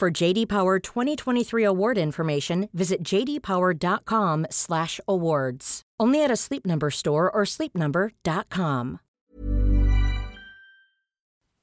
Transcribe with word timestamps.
For 0.00 0.10
JD 0.10 0.48
Power 0.48 0.78
2023 0.78 1.62
award 1.62 1.98
information, 1.98 2.70
visit 2.72 3.02
jdpower.com/awards. 3.02 5.82
Only 6.00 6.24
at 6.24 6.30
a 6.30 6.36
Sleep 6.36 6.64
Number 6.64 6.90
store 6.90 7.30
or 7.30 7.42
sleepnumber.com. 7.44 9.00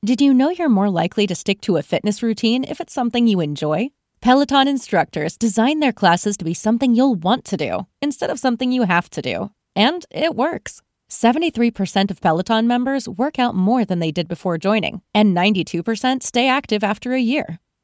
Did 0.05 0.22
you 0.22 0.36
know 0.36 0.52
you're 0.52 0.70
more 0.70 0.92
likely 0.92 1.26
to 1.26 1.34
stick 1.34 1.62
to 1.62 1.78
a 1.78 1.81
fitness 1.81 2.22
routine 2.22 2.64
if 2.64 2.80
it's 2.80 2.94
something 2.94 3.26
you 3.26 3.40
enjoy? 3.40 3.90
Peloton 4.22 4.67
instructors 4.67 5.36
design 5.36 5.80
their 5.80 5.92
classes 5.92 6.38
to 6.38 6.45
be 6.45 6.54
something 6.54 6.94
you'll 6.94 7.16
want 7.16 7.44
to 7.45 7.58
do 7.58 7.88
instead 8.04 8.30
of 8.30 8.38
something 8.38 8.72
you 8.72 8.84
have 8.84 9.09
to 9.09 9.23
do. 9.23 9.50
And 9.76 10.06
it 10.12 10.36
works. 10.36 10.84
73% 11.09 12.12
of 12.12 12.22
Peloton 12.22 12.67
members 12.67 13.09
work 13.09 13.40
out 13.40 13.56
more 13.56 13.84
than 13.84 13.98
they 13.98 14.12
did 14.12 14.28
before 14.28 14.59
joining, 14.59 15.02
and 15.16 15.36
92% 15.36 16.22
stay 16.22 16.48
active 16.48 16.84
after 16.84 17.14
a 17.14 17.20
year. 17.20 17.59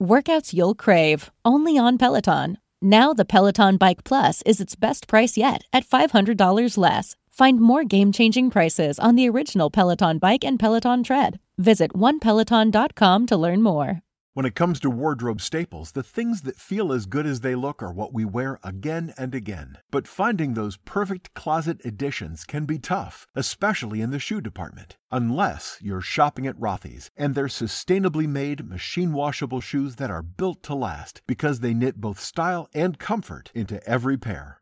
Workouts 0.00 0.52
you'll 0.52 0.74
crave, 0.74 1.30
only 1.44 1.78
on 1.78 1.98
Peloton. 1.98 2.58
Now, 2.80 3.12
the 3.12 3.24
Peloton 3.24 3.76
Bike 3.76 4.04
Plus 4.04 4.42
is 4.42 4.60
its 4.60 4.74
best 4.74 5.06
price 5.06 5.36
yet 5.36 5.62
at 5.72 5.86
$500 5.86 6.76
less. 6.76 7.16
Find 7.30 7.60
more 7.60 7.84
game 7.84 8.12
changing 8.12 8.50
prices 8.50 8.98
on 8.98 9.14
the 9.16 9.28
original 9.28 9.70
Peloton 9.70 10.18
bike 10.18 10.44
and 10.44 10.58
Peloton 10.58 11.02
tread. 11.02 11.38
Visit 11.56 11.92
onepeloton.com 11.92 13.26
to 13.26 13.36
learn 13.36 13.62
more. 13.62 14.02
When 14.34 14.46
it 14.46 14.54
comes 14.54 14.80
to 14.80 14.88
wardrobe 14.88 15.42
staples, 15.42 15.92
the 15.92 16.02
things 16.02 16.40
that 16.42 16.56
feel 16.56 16.90
as 16.90 17.04
good 17.04 17.26
as 17.26 17.40
they 17.40 17.54
look 17.54 17.82
are 17.82 17.92
what 17.92 18.14
we 18.14 18.24
wear 18.24 18.58
again 18.64 19.12
and 19.18 19.34
again. 19.34 19.76
But 19.90 20.08
finding 20.08 20.54
those 20.54 20.78
perfect 20.78 21.34
closet 21.34 21.82
additions 21.84 22.44
can 22.44 22.64
be 22.64 22.78
tough, 22.78 23.26
especially 23.34 24.00
in 24.00 24.10
the 24.10 24.18
shoe 24.18 24.40
department. 24.40 24.96
Unless 25.10 25.76
you're 25.82 26.00
shopping 26.00 26.46
at 26.46 26.58
Rothy's 26.58 27.10
and 27.14 27.34
their 27.34 27.48
sustainably 27.48 28.26
made 28.26 28.66
machine 28.66 29.12
washable 29.12 29.60
shoes 29.60 29.96
that 29.96 30.10
are 30.10 30.22
built 30.22 30.62
to 30.62 30.74
last 30.74 31.20
because 31.26 31.60
they 31.60 31.74
knit 31.74 32.00
both 32.00 32.18
style 32.18 32.70
and 32.72 32.98
comfort 32.98 33.50
into 33.54 33.86
every 33.86 34.16
pair. 34.16 34.61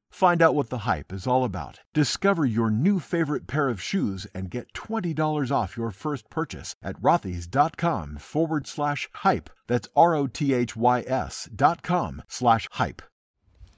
Find 0.11 0.41
out 0.41 0.55
what 0.55 0.69
the 0.69 0.79
hype 0.79 1.13
is 1.13 1.25
all 1.25 1.43
about. 1.45 1.79
Discover 1.93 2.45
your 2.45 2.69
new 2.69 2.99
favorite 2.99 3.47
pair 3.47 3.69
of 3.69 3.81
shoes 3.81 4.27
and 4.35 4.51
get 4.51 4.71
$20 4.73 5.51
off 5.51 5.77
your 5.77 5.89
first 5.89 6.29
purchase 6.29 6.75
at 6.83 7.01
rothys.com 7.01 8.17
forward 8.17 8.67
slash 8.67 9.09
hype. 9.13 9.49
That's 9.67 9.87
R 9.95 10.13
O 10.13 10.27
T 10.27 10.53
H 10.53 10.75
Y 10.75 11.03
S 11.07 11.49
dot 11.55 11.81
com 11.81 12.21
slash 12.27 12.67
hype. 12.73 13.01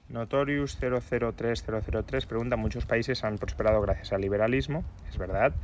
Notorious 0.08 0.76
003003 0.76 2.26
pregunta: 2.26 2.56
Muchos 2.56 2.84
países 2.84 3.22
han 3.22 3.38
prosperado 3.38 3.80
gracias 3.80 4.12
al 4.12 4.20
liberalismo, 4.20 4.84
es 5.08 5.16
verdad. 5.16 5.54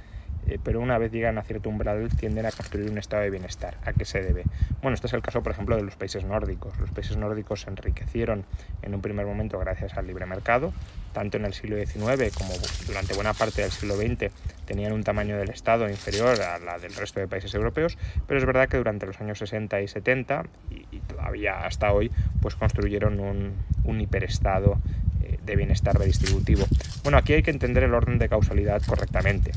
Eh, 0.49 0.59
pero 0.63 0.81
una 0.81 0.99
vez 0.99 1.13
llegan 1.13 1.39
a 1.39 1.43
cierto 1.43 1.69
umbral 1.69 2.09
tienden 2.17 2.47
a 2.47 2.53
construir 2.53 2.91
un 2.91 2.99
estado 2.99 3.23
de 3.23 3.31
bienestar. 3.31 3.77
¿A 3.85 3.93
qué 3.93 4.05
se 4.05 4.21
debe? 4.21 4.45
Bueno, 4.83 4.95
este 4.95 5.07
es 5.07 5.13
el 5.13 5.23
caso, 5.23 5.43
por 5.43 5.53
ejemplo, 5.53 5.77
de 5.77 5.83
los 5.83 5.97
países 5.97 6.25
nórdicos. 6.25 6.79
Los 6.79 6.91
países 6.91 7.17
nórdicos 7.17 7.63
se 7.63 7.71
enriquecieron 7.71 8.45
en 8.83 8.95
un 8.95 9.01
primer 9.01 9.27
momento 9.27 9.59
gracias 9.59 9.97
al 9.97 10.07
libre 10.07 10.27
mercado, 10.27 10.73
tanto 11.13 11.37
en 11.37 11.45
el 11.45 11.55
siglo 11.55 11.77
XIX 11.77 12.35
como 12.37 12.53
durante 12.87 13.15
buena 13.15 13.33
parte 13.35 13.63
del 13.63 13.71
siglo 13.71 13.97
XX 13.97 14.31
tenían 14.65 14.93
un 14.93 15.03
tamaño 15.03 15.37
del 15.37 15.51
Estado 15.51 15.89
inferior 15.89 16.41
a 16.41 16.59
la 16.61 16.79
del 16.79 16.95
resto 16.95 17.19
de 17.19 17.27
países 17.27 17.53
europeos, 17.55 17.99
pero 18.29 18.39
es 18.39 18.47
verdad 18.47 18.69
que 18.69 18.77
durante 18.77 19.05
los 19.05 19.21
años 19.21 19.39
60 19.39 19.81
y 19.81 19.89
70 19.89 20.45
y, 20.71 21.01
todavía 21.01 21.67
hasta 21.67 21.93
hoy, 21.93 22.11
pues 22.41 22.55
construyeron 22.55 23.19
un, 23.19 24.01
hiperestado 24.01 24.79
eh, 25.25 25.39
de 25.45 25.57
bienestar 25.57 25.99
redistributivo. 25.99 26.65
Bueno, 27.03 27.19
aquí 27.19 27.33
hay 27.33 27.43
que 27.43 27.51
entender 27.51 27.83
el 27.83 27.95
orden 27.95 28.19
de 28.19 28.29
causalidad 28.29 28.81
correctamente 28.87 29.51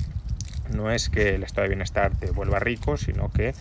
no 0.73 0.91
es 0.91 1.09
que 1.09 1.35
el 1.35 1.43
estado 1.43 1.63
de 1.63 1.69
bienestar 1.69 2.11
te 2.17 2.31
vuelva 2.31 2.59
rico, 2.59 2.97
sino 2.97 3.31
que 3.31 3.53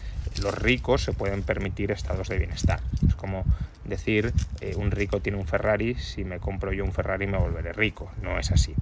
los 0.42 0.54
ricos 0.54 1.02
se 1.02 1.12
pueden 1.12 1.42
permitir 1.42 1.90
estados 1.90 2.28
de 2.28 2.38
bienestar. 2.38 2.80
Es 3.06 3.14
como 3.14 3.44
decir, 3.84 4.32
eh, 4.60 4.74
un 4.76 4.90
rico 4.90 5.20
tiene 5.20 5.38
un 5.38 5.46
Ferrari, 5.46 5.94
si 5.94 6.24
me 6.24 6.38
compro 6.38 6.72
yo 6.72 6.84
un 6.84 6.92
Ferrari 6.92 7.26
me 7.26 7.38
volveré 7.38 7.72
rico. 7.72 8.10
No 8.22 8.38
es 8.38 8.50
así. 8.50 8.74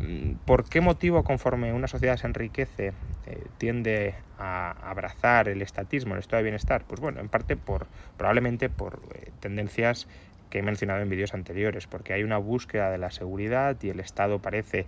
Mm, 0.00 0.34
¿Por 0.44 0.68
qué 0.68 0.80
motivo, 0.80 1.22
conforme 1.24 1.72
una 1.72 1.88
sociedad 1.88 2.16
se 2.16 2.26
enriquece, 2.26 2.92
eh, 3.26 3.44
tiende 3.58 4.14
a 4.38 4.72
abrazar 4.90 5.48
el 5.48 5.62
estatismo, 5.62 6.14
el 6.14 6.20
estado 6.20 6.38
de 6.38 6.44
bienestar? 6.44 6.84
Pues 6.86 7.00
bueno, 7.00 7.20
en 7.20 7.28
parte 7.28 7.56
por, 7.56 7.86
probablemente 8.16 8.68
por 8.68 9.00
eh, 9.14 9.30
tendencias 9.40 10.06
que 10.54 10.60
he 10.60 10.62
mencionado 10.62 11.02
en 11.02 11.08
vídeos 11.08 11.34
anteriores, 11.34 11.88
porque 11.88 12.12
hay 12.12 12.22
una 12.22 12.38
búsqueda 12.38 12.92
de 12.92 12.98
la 12.98 13.10
seguridad 13.10 13.76
y 13.82 13.88
el 13.88 13.98
Estado 13.98 14.38
parece 14.38 14.86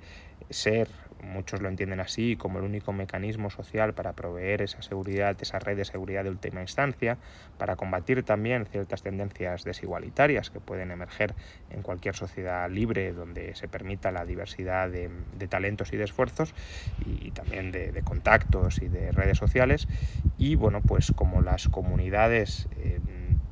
ser 0.49 0.87
muchos 1.23 1.61
lo 1.61 1.69
entienden 1.69 2.01
así, 2.01 2.37
como 2.37 2.59
el 2.59 2.65
único 2.65 2.93
mecanismo 2.93 3.51
social 3.51 3.95
para 3.95 4.13
proveer 4.13 4.63
esa 4.63 4.81
seguridad, 4.83 5.37
esa 5.41 5.59
red 5.59 5.77
de 5.77 5.85
seguridad 5.85 6.25
de 6.25 6.31
última 6.31 6.61
instancia, 6.61 7.19
para 7.59 7.77
combatir 7.77 8.23
también 8.23 8.67
ciertas 8.67 9.03
tendencias 9.03 9.65
desigualitarias 9.65 10.51
que 10.51 10.61
pueden 10.61 10.91
emerger 10.91 11.35
en 11.71 11.83
cualquier 11.83 12.15
sociedad 12.15 12.71
libre 12.71 13.13
donde 13.13 13.55
se 13.55 13.67
permita 13.69 14.11
la 14.13 14.25
diversidad 14.25 14.89
de, 14.89 15.11
talentos 15.49 15.93
y 15.93 15.97
de 15.97 16.05
esfuerzos 16.05 16.55
y, 17.05 17.31
también 17.33 17.73
de, 17.73 18.03
contactos 18.05 18.83
y 18.83 18.89
de 18.89 19.13
redes 19.13 19.39
sociales. 19.39 19.89
Y 20.39 20.55
bueno, 20.55 20.81
pues 20.83 21.13
como 21.13 21.41
las 21.41 21.69
comunidades 21.69 22.69
eh, 22.77 23.01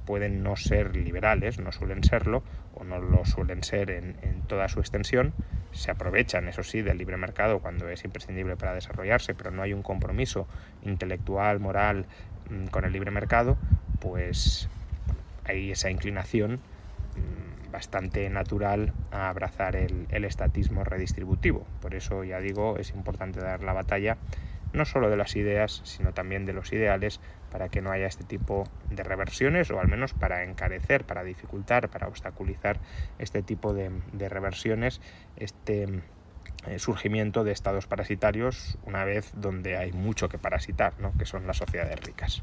pueden 0.04 0.42
no 0.42 0.56
ser 0.56 0.96
liberales, 0.96 1.58
no 1.58 1.72
suelen 1.72 2.04
serlo, 2.04 2.42
o 2.74 2.84
no 2.84 2.98
lo 2.98 3.24
suelen 3.24 3.62
ser 3.62 3.90
en, 3.90 4.42
toda 4.46 4.68
su 4.68 4.80
extensión, 4.80 5.32
se 5.72 5.90
aprovechan, 5.90 6.48
eso 6.48 6.62
sí, 6.62 6.82
del 6.82 6.98
libre 6.98 7.16
mercado 7.16 7.60
cuando 7.60 7.88
es 7.88 8.04
imprescindible 8.04 8.56
para 8.56 8.74
desarrollarse, 8.74 9.34
pero 9.34 9.50
no 9.50 9.62
hay 9.62 9.72
un 9.72 9.82
compromiso 9.82 10.46
intelectual, 10.82 11.60
moral 11.60 12.06
mm, 12.50 12.66
con 12.66 12.84
el 12.84 12.92
libre 12.92 13.10
mercado, 13.10 13.56
pues 14.00 14.68
hay 15.44 15.70
esa 15.70 15.90
inclinación 15.90 16.60
mm, 17.16 17.72
bastante 17.72 18.28
natural 18.28 18.92
a 19.10 19.28
abrazar 19.28 19.76
el, 19.76 20.06
el 20.10 20.24
estatismo 20.24 20.84
redistributivo. 20.84 21.66
Por 21.80 21.94
eso, 21.94 22.22
ya 22.22 22.40
digo, 22.40 22.76
es 22.78 22.90
importante 22.90 23.40
dar 23.40 23.62
la 23.62 23.72
batalla 23.72 24.18
no 24.74 24.84
solo 24.84 25.08
de 25.08 25.16
las 25.16 25.36
ideas, 25.36 25.80
sino 25.84 26.12
también 26.12 26.44
de 26.44 26.52
los 26.52 26.72
ideales, 26.72 27.20
para 27.50 27.68
que 27.68 27.80
no 27.80 27.90
haya 27.90 28.06
este 28.06 28.24
tipo 28.24 28.64
de 28.90 29.04
reversiones 29.04 29.70
o 29.70 29.80
al 29.80 29.88
menos 29.88 30.12
para 30.12 30.44
encarecer, 30.44 31.04
para 31.04 31.22
dificultar, 31.22 31.88
para 31.88 32.08
obstaculizar 32.08 32.80
este 33.18 33.42
tipo 33.42 33.72
de, 33.72 33.90
reversiones, 34.28 35.00
este 35.36 36.02
eh, 36.66 36.78
surgimiento 36.78 37.44
de 37.44 37.52
estados 37.52 37.86
parasitarios 37.86 38.76
una 38.84 39.04
vez 39.04 39.30
donde 39.34 39.76
hay 39.76 39.92
mucho 39.92 40.28
que 40.28 40.38
parasitar, 40.38 40.94
¿no? 40.98 41.12
que 41.16 41.26
son 41.26 41.46
las 41.46 41.58
sociedades 41.58 42.00
ricas. 42.00 42.42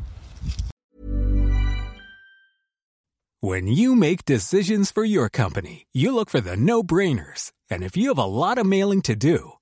When 3.44 3.66
you 3.68 3.95
make 3.95 4.24
decisions 4.24 4.92
for 4.92 5.04
your 5.04 5.28
company, 5.28 5.88
you 5.92 6.13
look 6.13 6.30
for 6.30 6.42
the 6.42 6.56
no-brainers. 6.56 7.51
And 7.72 7.83
if 7.83 7.98
you 7.98 8.10
have 8.10 8.19
a 8.19 8.25
lot 8.25 8.60
of 8.60 8.68
mailing 8.68 9.01
to 9.01 9.16
do, 9.16 9.54